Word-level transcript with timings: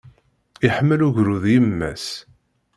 Iḥemmel 0.67 1.01
ugrud 1.07 1.43
yemma-s. 1.53 2.05